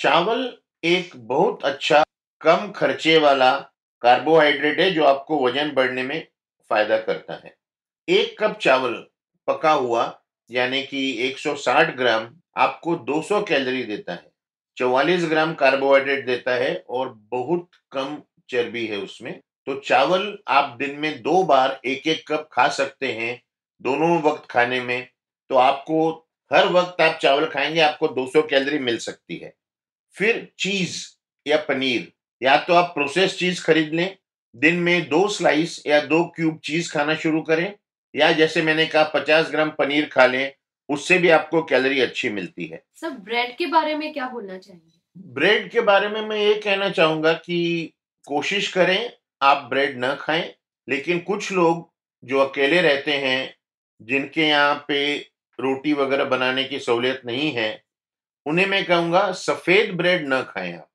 चावल 0.00 0.58
एक 0.84 1.10
बहुत 1.16 1.64
अच्छा 1.64 2.04
कम 2.40 2.72
खर्चे 2.72 3.18
वाला 3.18 3.58
कार्बोहाइड्रेट 4.02 4.80
है 4.80 4.90
जो 4.90 5.04
आपको 5.04 5.46
वज़न 5.46 5.70
बढ़ने 5.70 6.02
में 6.02 6.26
फ़ायदा 6.70 6.98
करता 6.98 7.34
है। 7.34 7.56
एक 8.08 8.42
कप 8.42 8.58
चावल 8.58 9.06
पका 9.46 9.72
हुआ, 9.72 10.20
यानी 10.50 10.82
कि 10.82 11.18
160 11.18 11.96
ग्राम, 11.96 12.28
आपको 12.56 12.96
200 12.96 13.42
कैलोरी 13.42 13.82
देता 13.82 14.12
है। 14.12 14.30
44 14.76 15.24
ग्राम 15.24 15.54
कार्बोहाइड्रेट 15.54 16.26
देता 16.26 16.54
है 16.54 16.84
और 16.90 17.08
बहुत 17.14 17.68
कम 17.92 18.22
चर्बी 18.50 18.86
है 18.86 18.96
उसमें। 18.96 19.40
तो 19.66 19.74
चावल 19.74 20.38
आप 20.48 20.76
दिन 20.78 20.98
में 20.98 21.22
दो 21.22 21.42
बार 21.42 21.80
एक 21.84 22.06
एक 22.06 22.32
कप 22.32 22.48
खा 22.52 22.68
सकते 22.68 23.12
हैं 23.12 23.42
दोनों 23.82 24.22
वक्त 24.22 24.50
खाने 24.50 24.80
में। 24.80 25.08
तो 25.48 25.54
आपको 25.56 26.28
हर 26.52 26.66
वक्त 26.66 27.00
आप 27.00 27.18
चावल 27.22 27.46
खाएँगे, 27.46 27.80
आपको 27.80 28.08
200 28.08 28.42
कैलोरी 28.42 28.78
मिल 28.78 28.98
सकती 28.98 29.36
है। 29.36 29.59
फिर 30.16 30.48
चीज़ 30.58 30.96
या 31.46 31.56
पनीर 31.68 32.12
या 32.42 32.56
तो 32.56 32.74
आप 32.74 32.90
प्रोसेस 32.94 33.38
चीज़ 33.38 33.62
खरीद 33.64 33.92
लें 33.94 34.16
दिन 34.54 34.76
में 34.76 35.08
दो 35.08 35.26
स्लाइस 35.28 35.82
या 35.86 36.00
दो 36.00 36.24
क्यूब 36.36 36.58
चीज़ 36.64 36.92
खाना 36.92 37.14
शुरू 37.14 37.42
करें 37.42 37.72
या 38.14 38.30
जैसे 38.32 38.62
मैंने 38.62 38.86
कहा 38.86 39.12
50 39.12 39.50
ग्राम 39.50 39.70
पनीर 39.70 40.06
खा 40.06 40.26
लें 40.26 40.52
उससे 40.88 41.18
भी 41.18 41.28
आपको 41.28 41.62
कैलोरी 41.62 42.00
अच्छी 42.00 42.28
मिलती 42.28 42.66
है। 42.66 42.82
सर 42.94 43.10
ब्रेड 43.10 43.56
के 43.56 43.66
बारे 43.66 43.94
में 43.94 44.12
क्या 44.12 44.28
बोलना 44.28 44.58
चाहिए 44.58 44.90
ब्रेड 45.16 45.70
के 45.70 45.80
बारे 45.80 46.08
में 46.08 46.20
मैं 46.20 46.36
ये 46.36 46.54
कहना 46.54 46.88
चाहूँगा 46.90 47.32
कि 47.32 47.92
कोशिश 48.26 48.72
करें 48.72 49.10
आप 49.42 49.66
ब्रेड 49.70 50.04
न 50.04 50.14
खाएँ 50.20 50.54
लेकिन 50.88 51.18
कुछ 51.20 51.52
लोग 51.52 51.88
जो 52.22 52.38
अकेले 52.38 52.80
रहते 52.82 53.12
हैं 53.12 53.54
जिनके 54.00 54.42
यहाँ 54.42 54.74
पे 54.88 55.00
रोटी 55.58 55.92
वगैरह 55.92 56.24
बनाने 56.24 56.64
की 56.64 56.78
सहूलियत 56.78 57.22
नहीं 57.26 57.50
है 57.52 57.70
उन्हें 58.46 58.66
मैं 58.66 58.84
कहूँगा, 58.84 59.30
सफ़ेद 59.32 59.94
ब्रेड 59.96 60.28
न 60.28 60.42
खाएँ 60.42 60.72
आप, 60.74 60.88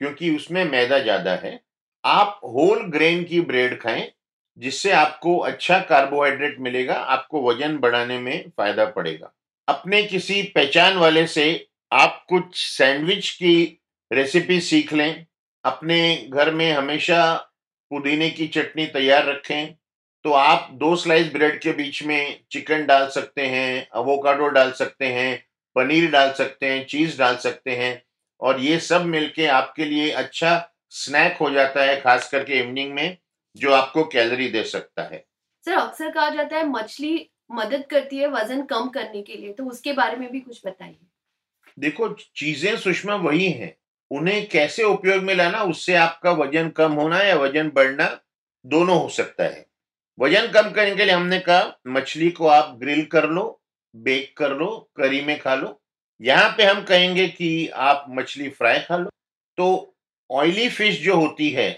क्योंकि 0.00 0.36
उसमें 0.36 0.64
मैदा 0.64 0.98
ज़्यादा 0.98 1.34
है। 1.34 1.60
आप 2.04 2.40
होल 2.44 2.82
ग्रेन 2.90 3.24
की 3.24 3.40
ब्रेड 3.40 3.80
खाएँ, 3.80 4.10
जिससे 4.58 4.92
आपको 4.92 5.36
अच्छा 5.38 5.78
कार्बोहाइड्रेट 5.80 6.58
मिलेगा, 6.60 6.94
आपको 6.94 7.50
वज़न 7.50 7.76
बढ़ाने 7.78 8.18
में 8.18 8.50
फ़ायदा 8.50 8.84
पड़ेगा। 8.84 9.32
अपने 9.68 10.02
किसी 10.02 10.42
पहचान 10.42 10.96
वाले 10.96 11.26
से 11.26 11.66
आप 11.92 12.24
कुछ 12.28 12.56
सैंडविच 12.56 13.30
की 13.30 13.80
रेसिपी 14.12 14.60
सीख 14.60 14.92
लें। 14.92 15.26
अपने 15.64 16.28
घर 16.32 16.50
में 16.54 16.72
हमेशा 16.72 17.34
पुदीने 17.90 18.30
की 18.30 18.46
चटनी 18.48 18.86
तैयार 18.86 19.26
रखें। 19.26 19.74
तो 20.24 20.32
आप 20.32 20.68
दो 20.72 20.94
स्लाइस 20.96 21.32
ब्रेड 21.32 21.60
के 21.60 21.72
बीच 21.72 22.02
में 22.02 22.40
चिकन 22.50 22.86
डाल 22.86 23.08
सकते 23.08 23.46
हैं 23.46 23.88
अवोकाडो 23.94 24.48
डाल 24.48 24.72
सकते 24.72 25.06
हैं 25.06 25.45
पनीर 25.76 26.10
डाल 26.10 26.32
सकते 26.32 26.66
हैं 26.66 26.84
चीज़ 26.86 27.18
डाल 27.18 27.36
सकते 27.36 27.76
हैं 27.76 28.02
और 28.40 28.60
ये 28.60 28.78
सब 28.80 29.04
मिलके 29.06 29.46
आपके 29.46 29.84
लिए 29.84 30.10
अच्छा 30.14 30.52
स्नैक 30.92 31.36
हो 31.36 31.50
जाता 31.50 31.82
है 31.82 32.00
खास 32.00 32.28
करके 32.30 32.58
इवनिंग 32.60 32.92
में 32.94 33.16
जो 33.56 33.72
आपको 33.72 34.04
कैलोरी 34.04 34.48
दे 34.48 34.62
सकता 34.64 35.02
है। 35.04 35.24
सर 35.64 35.72
अक्सर 35.72 36.10
कहा 36.10 36.28
जाता 36.30 36.56
है 36.56 36.68
मछली 36.68 37.28
मदद 37.52 37.84
करती 37.90 38.16
है 38.16 38.28
वज़न 38.28 38.62
कम 38.64 38.88
करने 38.88 39.22
के 39.22 39.36
लिए 39.36 39.52
तो 39.52 39.64
उसके 39.64 39.92
बारे 39.92 40.16
में 40.16 40.30
भी 40.32 40.40
कुछ 40.40 40.60
बताइए। 40.66 40.98
देखो 41.78 42.08
चीज़ें 42.36 42.76
सुषमा 42.76 43.14
वही 43.14 43.50
हैं। 43.50 43.74
उन्हें 44.10 44.48
कैसे 44.48 44.82
उपयोग 44.84 45.22
में 45.22 45.34
लाना 45.34 45.62
उससे 45.64 45.94
आपका 45.96 46.30
वज़न 46.34 46.68
कम 46.70 46.92
होना 46.92 47.20
या 47.20 47.36
वज़न 47.36 47.70
बढ़ना 47.70 48.08
दोनों 48.64 49.00
हो 49.00 49.08
सकता 49.08 49.44
है। 49.44 49.64
वज़न 50.18 50.50
कम 50.52 50.70
करने 50.70 50.94
के 50.96 51.04
लिए 51.04 51.14
हमने 51.14 51.38
कहा 51.40 51.72
मछली 51.88 52.30
को 52.30 52.46
आप 52.48 52.76
ग्रिल 52.80 53.04
कर 53.06 53.28
लो 53.30 53.44
बेक 53.96 54.36
कर 54.36 54.56
लो 54.56 54.68
करी 54.96 55.20
में 55.20 55.38
खा 55.38 55.54
लो। 55.54 55.80
यहाँ 56.20 56.48
पे 56.50 56.64
हम 56.64 56.82
कहेंगे 56.84 57.26
कि 57.28 57.68
आप 57.68 58.04
मछली 58.10 58.48
फ्राई 58.48 58.78
खा 58.78 58.96
लो। 58.96 59.10
तो 59.58 59.94
ऑयली 60.30 60.68
फ़िश 60.68 61.00
जो 61.02 61.16
होती 61.16 61.50
है 61.50 61.70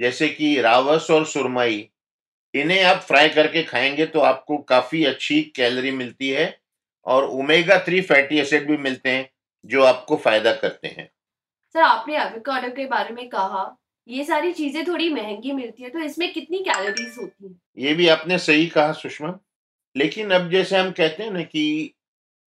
जैसे 0.00 0.28
कि 0.28 0.60
रावस 0.60 1.10
और 1.10 1.24
सुरमई 1.26 1.88
इन्हें 2.54 2.82
आप 2.84 3.00
फ्राई 3.02 3.28
करके 3.28 3.62
खाएँगे 3.62 4.06
तो 4.06 4.20
आपको 4.20 4.58
काफ़ी 4.58 5.04
अच्छी 5.04 5.40
कैलोरी 5.56 5.90
मिलती 5.90 6.28
है 6.28 6.46
और 7.06 7.24
ओमेगा 7.24 7.78
थ्री 7.78 8.00
फैटी 8.00 8.38
एसिड 8.38 8.66
भी 8.68 8.76
मिलते 8.76 9.10
हैं 9.10 9.28
जो 9.64 9.82
आपको 9.84 10.16
फ़ायदा 10.16 10.52
करते 10.52 10.88
हैं। 10.88 11.08
सर 11.74 11.80
आपने 11.80 12.16
एवोकाडो 12.16 12.68
के 12.68 12.86
बारे 12.86 13.14
में 13.14 13.28
कहा 13.28 13.76
ये 14.08 14.24
सारी 14.24 14.52
चीज़ें 14.52 14.86
थोड़ी 14.86 15.08
महँगी 15.10 15.52
मिलती 15.52 15.82
है 15.82 15.90
तो 15.90 15.98
इसमें 15.98 16.32
कितनी 16.32 16.58
कैलोरीज 16.58 17.16
होती 17.18 17.46
है? 17.46 17.54
ये 17.78 17.94
भी 17.94 18.08
आपने 18.08 18.38
सही 18.38 18.66
कहा 18.66 18.92
सुषमा। 18.92 19.38
लेकिन 19.96 20.30
अब 20.30 20.50
जैसे 20.50 20.76
हम 20.78 20.90
कहते 20.92 21.22
हैं 21.22 21.30
ना 21.30 21.42
कि 21.44 21.92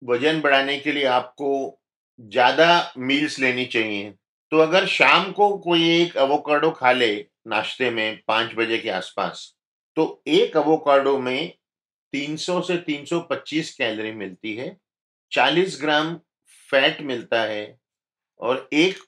वज़न 0.01 0.41
बढ़ाने 0.41 0.77
के 0.79 0.91
लिए 0.91 1.05
आपको 1.07 1.79
ज़्यादा 2.19 2.93
मील्स 2.99 3.39
लेनी 3.39 3.65
चाहिए। 3.65 4.11
तो 4.51 4.57
अगर 4.57 4.85
शाम 4.87 5.31
को 5.31 5.49
कोई 5.59 5.89
एक 5.91 6.17
अवोकाडो 6.17 6.71
खा 6.71 6.91
ले 6.91 7.15
नाश्ते 7.47 7.89
में 7.91 8.19
पाँच 8.27 8.53
बजे 8.55 8.77
के 8.77 8.89
आसपास 8.89 9.53
तो 9.97 10.23
एक 10.29 10.57
अवोकाडो 10.57 11.17
में 11.19 11.53
300 12.13 12.61
से 12.61 12.77
325 12.79 13.71
कैलोरी 13.77 14.11
मिलती 14.13 14.55
है 14.55 14.75
40 15.31 15.79
ग्राम 15.81 16.15
फैट 16.69 17.01
मिलता 17.01 17.41
है 17.43 17.77
और 18.39 18.67
एक 18.73 18.99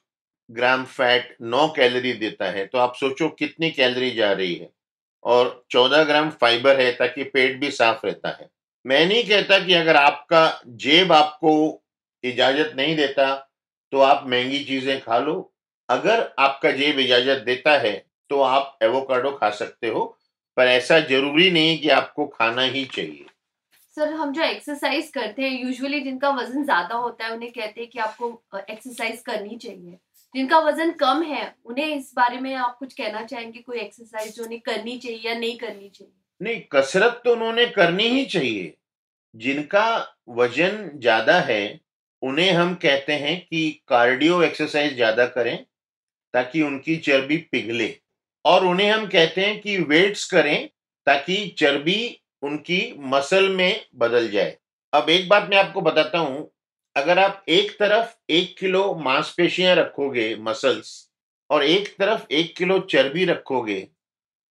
ग्राम 0.50 0.84
फैट 0.86 1.36
9 1.44 1.66
कैलोरी 1.76 2.12
देता 2.14 2.50
है। 2.50 2.66
तो 2.66 2.78
आप 2.78 2.94
सोचो 2.96 3.28
कितनी 3.30 3.70
कैलोरी 3.70 4.10
जा 4.10 4.32
रही 4.32 4.54
है। 4.54 4.70
और 5.24 5.64
14 5.70 6.04
ग्राम 6.04 6.30
फाइबर 6.40 6.80
है 6.80 6.90
ताकि 6.92 7.24
पेट 7.24 7.58
भी 7.60 7.70
साफ़ 7.70 8.06
रहता 8.06 8.28
है। 8.30 8.48
मैं 8.84 9.04
नहीं 9.06 9.24
कहता 9.24 9.58
कि 9.58 9.74
अगर 9.74 9.96
आपका 9.96 10.60
जेब 10.78 11.12
आपको 11.12 11.52
इजाज़त 12.24 12.72
नहीं 12.76 12.96
देता 12.96 13.34
तो 13.92 14.00
आप 14.00 14.24
महँगी 14.26 14.64
चीज़ें 14.64 15.00
खा 15.00 15.18
लो। 15.18 15.52
अगर 15.88 16.28
आपका 16.38 16.70
जेब 16.72 16.98
इजाज़त 16.98 17.42
देता 17.44 17.78
है 17.78 17.92
तो 18.30 18.40
आप 18.42 18.78
एवोकाडो 18.82 19.30
खा 19.32 19.50
सकते 19.52 19.88
हो, 19.88 20.04
पर 20.56 20.66
ऐसा 20.66 20.98
ज़रूरी 21.00 21.50
नहीं 21.50 21.78
कि 21.80 21.88
आपको 21.90 22.26
खाना 22.28 22.62
ही 22.64 22.84
चाहिए। 22.86 23.24
सर, 23.96 24.12
हम 24.12 24.32
जो 24.32 24.42
एक्सरसाइज 24.42 25.10
करते 25.10 25.42
हैं, 25.42 25.50
यूजुअली 25.60 26.00
जिनका 26.00 26.30
वज़न 26.30 26.64
ज़्यादा 26.64 26.94
होता 26.94 27.24
है, 27.24 27.32
उन्हें 27.32 27.50
कहते 27.52 27.80
हैं 27.80 27.90
कि 27.90 27.98
आपको 27.98 28.60
एक्सरसाइज 28.60 29.22
करनी 29.22 29.56
चाहिए। 29.56 29.98
जिनका 30.34 30.58
वज़न 30.58 30.90
कम 30.92 31.22
है, 31.22 31.54
उन्हें 31.64 31.96
इस 31.96 32.12
बारे 32.16 32.38
में 32.38 32.54
आप 32.54 32.76
कुछ 32.78 32.92
कहना 32.92 33.22
चाहेंगे? 33.22 33.60
कोई 33.60 33.78
एक्सरसाइज 33.78 34.36
जो 34.36 34.44
उन्हें 34.44 34.60
करनी 34.60 34.98
चाहिए 34.98 35.28
या 35.28 35.34
नहीं 35.34 35.56
करनी 35.58 35.88
चाहिए? 35.88 36.12
नहीं, 36.40 36.60
कसरत 36.72 37.20
तो 37.24 37.32
उन्होंने 37.32 37.66
करनी 37.66 38.08
ही 38.08 38.24
चाहिए। 38.24 38.74
जिनका 39.34 40.16
वज़न 40.28 40.90
ज़्यादा 40.98 41.40
है, 41.40 41.80
उन्हें 42.22 42.52
हम 42.52 42.74
कहते 42.74 43.12
हैं 43.12 43.40
कि 43.40 43.70
कार्डियो 43.88 44.42
एक्सरसाइज 44.42 44.94
ज़्यादा 44.94 45.26
करें, 45.26 45.64
ताकि 46.34 46.62
उनकी 46.62 46.96
चर्बी 46.96 47.36
पिघले। 47.36 47.94
और 48.44 48.66
उन्हें 48.66 48.90
हम 48.92 49.06
कहते 49.06 49.40
हैं 49.40 49.60
कि 49.60 49.76
वेट्स 49.78 50.24
करें, 50.30 50.68
ताकि 51.06 51.56
चर्बी 51.58 52.20
उनकी 52.42 52.94
मसल 52.98 53.48
में 53.48 53.80
बदल 53.94 54.28
जाए। 54.28 54.56
अब 54.92 55.10
एक 55.10 55.28
बात 55.28 55.48
मैं 55.50 55.56
आपको 55.56 55.80
बताता 55.80 56.18
हूँ 56.18 56.50
अगर 56.96 57.18
आप 57.18 57.44
एक 57.48 57.70
तरफ़ 57.72 58.14
एक 58.30 58.54
किलो 58.58 58.82
मांसपेशियाँ 58.94 59.74
रखोगे 59.76 60.34
मसल्स 60.40 60.88
और 61.50 61.64
एक 61.64 61.88
तरफ़ 61.98 62.24
एक 62.32 62.54
किलो 62.56 62.78
चर्बी 62.90 63.24
रखोगे 63.24 63.80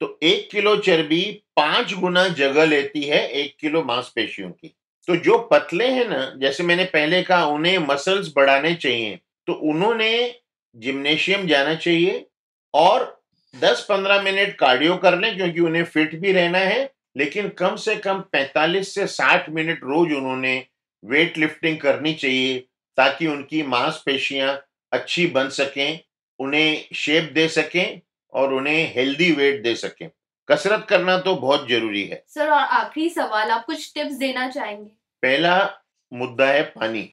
तो 0.01 0.17
एक 0.23 0.49
किलो 0.51 0.75
चर्बी 0.77 1.21
पाँच 1.55 1.93
गुना 1.93 2.27
जगह 2.27 2.65
लेती 2.65 3.01
है 3.03 3.27
एक 3.31 3.55
किलो 3.59 3.83
मांसपेशियों 3.83 4.49
की। 4.49 4.75
तो 5.07 5.15
जो 5.15 5.37
पतले 5.51 5.87
हैं 5.87 6.07
ना, 6.09 6.33
जैसे 6.37 6.63
मैंने 6.63 6.85
पहले 6.85 7.21
कहा, 7.23 7.45
उन्हें 7.45 7.77
मसल्स 7.79 8.31
बढ़ाने 8.35 8.73
चाहिए 8.75 9.19
तो 9.47 9.53
उन्होंने 9.71 10.35
जिम्नेशियम 10.75 11.45
जाना 11.47 11.75
चाहिए 11.75 12.25
और 12.73 13.21
10-15 13.53 14.21
मिनट 14.21 14.55
कार्डियो 14.55 14.95
कर 14.97 15.19
लें, 15.19 15.35
क्योंकि 15.37 15.59
उन्हें 15.59 15.83
फिट 15.85 16.15
भी 16.15 16.31
रहना 16.31 16.57
है, 16.59 16.91
लेकिन 17.17 17.49
कम 17.49 17.75
से 17.75 17.95
कम 17.97 18.23
45 18.33 18.93
से 18.95 19.07
60 19.09 19.49
मिनट 19.49 19.83
रोज 19.83 20.13
उन्होंने 20.13 20.57
वेट 21.03 21.37
लिफ्टिंग 21.37 21.77
करनी 21.77 22.13
चाहिए 22.13 22.57
ताकि 22.97 23.27
उनकी 23.27 23.63
मांसपेशियाँ 23.63 24.61
अच्छी 24.91 25.25
बन 25.27 25.49
सकें 25.49 25.99
उन्हें 26.39 26.85
शेप 26.95 27.31
दे 27.33 27.47
सकें 27.47 28.01
और 28.33 28.53
उन्हें 28.53 28.93
हेल्दी 28.95 29.31
वेट 29.31 29.61
दे 29.63 29.75
सकें। 29.75 30.09
कसरत 30.49 30.85
करना 30.89 31.17
तो 31.17 31.35
बहुत 31.35 31.67
ज़रूरी 31.69 32.03
है। 32.03 32.23
सर 32.27 32.49
और 32.49 32.59
आखिरी 32.59 33.09
सवाल 33.09 33.51
आप 33.51 33.65
कुछ 33.65 33.91
टिप्स 33.93 34.13
देना 34.13 34.49
चाहेंगे? 34.49 34.89
पहला 35.23 35.83
मुद्दा 36.11 36.47
है 36.47 36.63
पानी। 36.63 37.09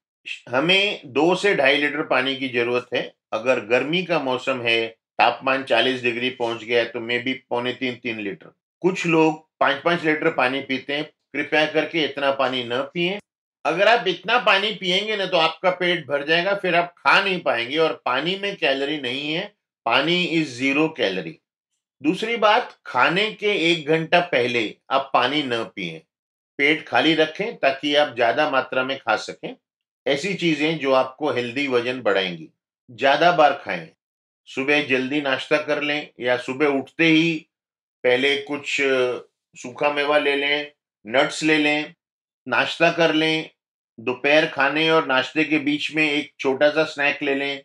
हमें 0.49 1.00
दो 1.07 1.35
से 1.35 1.55
ढाई 1.55 1.76
लीटर 1.76 2.02
पानी 2.02 2.37
की 2.37 2.49
ज़रूरत 2.49 2.87
है। 2.95 3.02
अगर 3.33 3.61
गर्मी 3.61 4.02
का 4.02 4.19
मौसम 4.19 4.62
है 4.62 4.87
तापमान 5.19 5.62
40 5.64 6.02
डिग्री 6.02 6.31
पहुँच 6.31 6.64
गया 6.64 6.78
है 6.78 6.88
तो 6.88 7.00
मे 7.00 7.19
भी 7.19 7.33
पौने 7.50 7.73
तीन 7.73 7.95
तीन 7.95 8.21
लीटर। 8.21 8.55
कुछ 8.81 9.07
लोग 9.07 9.47
पाँच 9.61 9.83
पाँच 9.83 10.05
लीटर 10.05 10.31
पानी 10.31 10.61
पीते 10.61 10.93
हैं 10.93 11.05
कृपया 11.05 11.64
करके 11.66 12.05
इतना 12.05 12.31
पानी 12.31 12.64
न 12.64 12.81
पिए। 12.95 13.19
अगर 13.66 13.88
आप 13.88 14.08
इतना 14.08 14.38
पानी 14.38 14.70
पिएँगे 14.73 15.16
ना 15.16 15.26
तो 15.26 15.37
आपका 15.37 15.70
पेट 15.70 16.06
भर 16.08 16.25
जाएगा, 16.26 16.54
फिर 16.54 16.75
आप 16.75 16.92
खा 16.99 17.20
नहीं 17.20 17.40
पाएँगे 17.42 17.78
और 17.78 17.92
पानी 18.06 18.37
में 18.38 18.54
कैलोरी 18.56 19.00
नहीं 19.00 19.32
है, 19.32 19.44
पानी 19.87 20.23
इज़ 20.25 20.54
ज़ीरो 20.54 20.88
कैलोरी। 20.88 21.38
दूसरी 22.02 22.37
बात, 22.37 22.76
खाने 22.87 23.30
के 23.32 23.52
एक 23.70 23.88
घंटा 23.88 24.20
पहले 24.23 24.62
आप 24.90 25.11
पानी 25.14 25.42
न 25.42 25.62
पिए। 25.66 26.02
पेट 26.58 26.87
खाली 26.88 27.14
रखें 27.14 27.56
ताकि 27.56 27.94
आप 27.94 28.14
ज़्यादा 28.14 28.49
मात्रा 28.50 28.85
में 28.85 28.96
खा 28.99 29.16
सकें। 29.16 29.54
ऐसी 30.06 30.35
चीज़ें 30.35 30.78
जो 30.78 30.92
आपको 30.92 31.30
हेल्दी 31.32 31.66
वज़न 31.68 32.00
बढ़ाएँगी। 32.02 32.49
ज़्यादा 32.90 33.32
बार 33.32 33.52
खाएँ। 33.64 33.88
सुबह 34.49 34.87
जल्दी 34.88 35.20
नाश्ता 35.20 35.56
कर 35.58 35.82
लें 35.82 36.08
या 36.20 36.37
सुबह 36.38 36.78
उठते 36.78 37.04
ही 37.04 37.35
पहले 38.04 38.37
कुछ 38.42 38.76
सूखा 39.56 39.92
मेवा 39.92 40.18
ले 40.18 40.37
लें, 40.37 40.70
नट्स 41.04 41.42
ले 41.42 41.56
लें, 41.58 41.94
नाश्ता 42.46 42.90
कर 42.92 43.14
लें 43.14 43.50
दोपहर 43.98 44.46
खाने 44.46 44.88
और 44.90 45.06
नाश्ते 45.06 45.44
के 45.44 45.58
बीच 45.58 45.90
में 45.94 46.04
एक 46.04 46.32
छोटा 46.40 46.68
सा 46.70 46.84
स्नैक 46.84 47.22
ले 47.22 47.34
लें। 47.34 47.62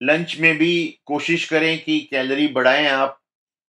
लंच 0.00 0.36
में 0.40 0.56
भी 0.58 1.00
कोशिश 1.06 1.48
करें 1.48 1.78
कि 1.84 1.98
कैलोरी 2.10 2.46
बढ़ाएँ 2.48 2.86
आप 2.86 3.18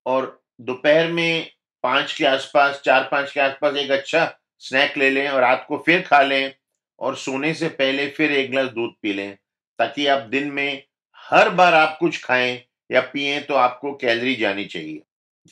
और 0.05 0.41
दोपहर 0.61 1.11
में 1.11 1.49
पाँच 1.83 2.13
के 2.13 2.25
आसपास, 2.25 2.81
चार 2.85 3.07
पाँच 3.11 3.31
के 3.31 3.39
आसपास 3.39 3.75
एक 3.75 3.91
अच्छा 3.91 4.31
स्नैक 4.59 4.97
ले 4.97 5.09
लें 5.09 5.27
और 5.29 5.41
रात 5.41 5.65
को 5.67 5.77
फिर 5.77 6.01
खा 6.01 6.21
लें 6.21 6.53
और 6.99 7.15
सोने 7.15 7.53
से 7.53 7.67
पहले 7.69 8.07
फिर 8.07 8.31
एक 8.31 8.49
गिलास 8.51 8.69
दूध 8.69 8.93
पी 9.01 9.13
लें 9.13 9.35
ताकि 9.79 10.07
आप 10.07 10.21
दिन 10.21 10.51
में 10.51 10.83
हर 11.17 11.49
बार 11.49 11.73
आप 11.73 11.97
कुछ 11.99 12.23
खाएँ 12.23 12.61
या 12.91 13.01
पिए 13.01 13.39
तो 13.39 13.53
आपको 13.53 13.93
कैलोरी 13.93 14.35
जानी 14.35 14.65
चाहिए। 14.65 15.01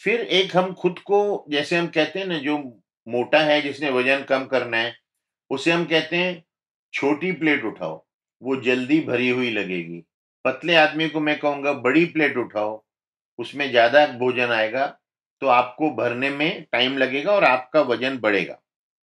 फिर 0.01 0.21
एक 0.21 0.55
हम 0.57 0.73
खुद 0.73 0.99
को, 0.99 1.45
जैसे 1.49 1.77
हम 1.77 1.87
कहते 1.87 2.19
हैं 2.19 2.25
ना, 2.25 2.37
जो 2.37 2.57
मोटा 3.07 3.39
है 3.39 3.61
जिसने 3.61 3.89
वज़न 3.89 4.23
कम 4.23 4.45
करना 4.45 4.77
है 4.77 4.95
उसे 5.51 5.71
हम 5.71 5.83
कहते 5.85 6.15
हैं, 6.15 6.43
छोटी 6.93 7.31
प्लेट 7.33 7.63
उठाओ, 7.65 8.03
वो 8.41 8.55
जल्दी 8.61 8.99
भरी 9.01 9.29
हुई 9.29 9.51
लगेगी। 9.51 10.03
पतले 10.45 10.75
आदमी 10.77 11.07
को 11.09 11.19
मैं 11.19 11.37
कहूँगा, 11.39 11.73
बड़ी 11.73 12.05
प्लेट 12.07 12.37
उठाओ, 12.37 12.83
उसमें 13.39 13.69
ज़्यादा 13.69 14.05
भोजन 14.09 14.51
आएगा 14.51 14.85
तो 15.41 15.47
आपको 15.49 15.89
भरने 15.93 16.29
में 16.29 16.65
टाइम 16.71 16.97
लगेगा 16.97 17.31
और 17.31 17.43
आपका 17.43 17.81
वज़न 17.83 18.17
बढ़ेगा। 18.19 18.57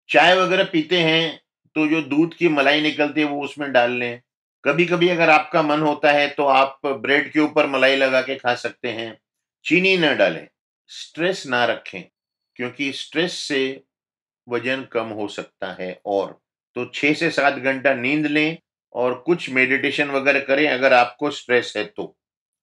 चाय 0.09 0.35
वगैरह 0.37 0.65
पीते 0.65 0.99
हैं 0.99 1.41
तो 1.77 1.87
जो 1.87 2.01
दूध 2.03 2.35
की 2.35 2.49
मलाई 2.49 2.81
निकलती 2.81 3.21
है, 3.21 3.27
वो 3.27 3.43
उसमें 3.45 3.71
डाल 3.73 3.91
लें। 3.93 4.21
कभी 4.65 4.85
कभी 4.87 5.09
अगर 5.09 5.31
आपका 5.31 5.63
मन 5.63 5.81
होता 5.81 6.13
है 6.13 6.29
तो 6.31 6.45
आप 6.47 6.81
ब्रेड 6.85 7.33
के 7.33 7.41
ऊपर 7.41 7.67
मलाई 7.69 7.97
लगा 7.97 8.21
के 8.23 8.35
खा 8.37 8.55
सकते 8.57 8.89
हैं। 8.91 9.17
चीनी 9.65 9.97
न 9.97 10.15
डालें, 10.17 10.47
स्ट्रेस 10.91 11.47
ना 11.47 11.65
रखें, 11.65 12.03
क्योंकि 12.59 12.93
स्ट्रेस 12.95 13.39
से 13.39 13.83
वज़न 14.49 14.83
कम 14.93 15.07
हो 15.13 15.29
सकता 15.31 15.73
है 15.81 15.99
और। 16.07 16.39
तो 16.77 16.85
छः 16.95 17.15
से 17.15 17.31
सात 17.31 17.55
घंटा 17.55 17.95
नींद 17.97 18.27
लें 18.29 18.57
और 18.93 19.15
कुछ 19.27 19.51
मेडिटेशन 19.51 20.11
वगैरह 20.11 20.41
करें 20.43 20.69
अगर 20.69 20.93
आपको 20.95 21.31
स्ट्रेस 21.33 21.73
है 21.77 21.85
तो। 21.87 22.15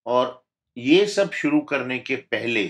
और 0.05 0.41
ये 0.77 1.05
सब 1.07 1.31
शुरू 1.33 1.59
करने 1.63 1.97
के 2.01 2.15
पहले 2.15 2.69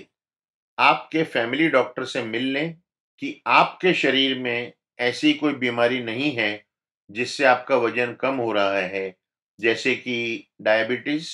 आपके 0.78 1.24
फैमिली 1.26 1.68
डॉक्टर 1.70 2.06
से 2.06 2.24
मिल 2.24 2.44
लें 2.54 2.74
कि 3.22 3.42
आपके 3.50 3.94
शरीर 3.96 4.38
में 4.40 4.74
ऐसी 5.02 5.34
कोई 5.36 5.54
बीमारी 5.56 6.04
नहीं 6.04 6.32
है 6.34 6.52
जिससे 7.10 7.46
आपका 7.46 7.76
वज़न 7.78 8.14
कम 8.22 8.36
हो 8.38 8.52
रहा 8.54 8.78
है। 8.78 9.14
जैसे 9.60 9.96
कि 9.96 10.48
डायबिटीज़ 10.62 11.30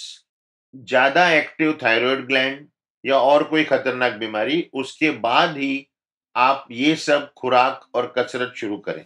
ज़्यादा 0.73 1.29
एक्टिव 1.31 1.77
थायराइड 1.83 2.25
ग्लैंड 2.27 2.67
या 3.03 3.19
और 3.19 3.43
कोई 3.45 3.63
खतरनाक 3.65 4.13
बीमारी, 4.15 4.61
उसके 4.73 5.11
बाद 5.19 5.57
ही 5.57 5.87
आप 6.35 6.67
ये 6.71 6.95
सब 6.95 7.31
खुराक 7.37 7.87
और 7.95 8.13
कसरत 8.17 8.53
शुरू 8.55 8.77
करें। 8.77 9.03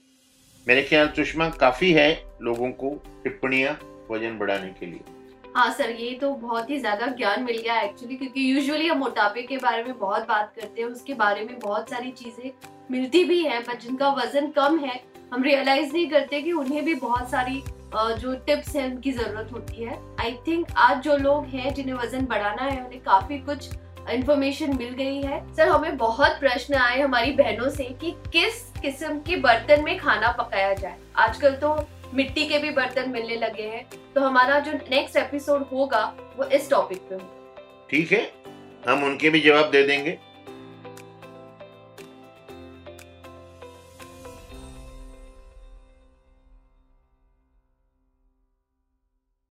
मेरे 0.67 0.81
ख्याल 0.83 1.07
सुषमा 1.15 1.49
काफ़ी 1.51 1.91
है 1.93 2.09
लोगों 2.41 2.69
को 2.73 2.89
टिप्पणियाँ 3.23 3.73
वज़न 4.11 4.37
बढ़ाने 4.39 4.69
के 4.69 4.85
लिए। 4.85 4.99
हाँ 5.55 5.69
सर, 5.73 5.89
ये 5.91 6.11
तो 6.13 6.33
बहुत 6.33 6.69
ही 6.69 6.79
ज़्यादा 6.79 7.07
ज्ञान 7.07 7.43
मिल 7.43 7.57
गया 7.57 7.79
एक्चुअली 7.81 8.15
क्योंकि 8.15 8.51
यूजुअली 8.51 8.87
हम 8.87 8.97
मोटापे 8.97 9.41
के 9.41 9.57
बारे 9.57 9.83
में 9.83 9.97
बहुत 9.99 10.27
बात 10.27 10.53
करते 10.55 10.81
हैं, 10.81 10.87
उसके 10.89 11.13
बारे 11.13 11.43
में 11.45 11.59
बहुत 11.59 11.89
सारी 11.89 12.11
चीज़ें 12.13 12.51
मिलती 12.91 13.23
भी 13.23 13.43
है 13.43 13.61
पर 13.63 13.77
जिनका 13.77 14.09
वज़न 14.13 14.49
कम 14.51 14.79
है, 14.79 14.99
हम 15.33 15.43
रियलाइज़ 15.43 15.93
नहीं 15.93 16.09
करते 16.09 16.41
कि 16.41 16.51
उन्हें 16.53 16.83
भी 16.85 16.95
बहुत 16.95 17.29
सारी 17.31 17.63
जो 17.95 18.33
टिप्स 18.45 18.75
है, 18.75 18.85
उनकी 18.85 19.11
ज़रूरत 19.11 19.51
होती 19.53 19.83
है। 19.83 19.97
आई 20.19 20.33
थिंक 20.47 20.67
आज 20.77 21.01
जो 21.03 21.17
लोग 21.17 21.45
हैं, 21.45 21.73
जिन्हें 21.73 21.95
वज़न 21.95 22.25
बढ़ाना 22.25 22.63
है, 22.63 22.83
उन्हें 22.85 23.01
काफ़ी 23.01 23.37
कुछ 23.39 23.69
इन्फॉर्मेशन 24.09 24.75
मिल 24.77 24.89
गई 24.89 25.21
है। 25.21 25.39
सर 25.55 25.67
हमें 25.67 25.97
बहुत 25.97 26.39
प्रश्न 26.39 26.73
आए 26.73 26.99
हमारी 27.01 27.31
बहनों 27.31 27.69
से 27.69 27.83
कि 28.01 28.11
किस 28.33 28.61
किस्म 28.81 29.19
के 29.19 29.35
बर्तन 29.35 29.83
में 29.83 29.97
खाना 29.97 30.31
पकाया 30.31 30.73
जाए। 30.73 30.97
आजकल 31.15 31.55
तो 31.55 31.75
मिट्टी 32.13 32.45
के 32.45 32.57
भी 32.57 32.69
बर्तन 32.69 33.09
मिलने 33.09 33.35
लगे 33.35 33.63
हैं। 33.63 33.85
तो 34.15 34.21
हमारा 34.21 34.59
जो 34.59 34.71
नेक्स्ट 34.91 35.17
एपिसोड 35.17 35.65
होगा, 35.73 36.03
वो 36.37 36.45
इस 36.45 36.69
टॉपिक 36.69 36.97
पे 36.99 37.15
होगा। 37.15 37.87
ठीक 37.89 38.11
है, 38.11 38.31
हम 38.87 39.03
उनके 39.03 39.29
भी 39.29 39.39
जवाब 39.39 39.71
दे 39.71 39.83
देंगे। 39.83 40.17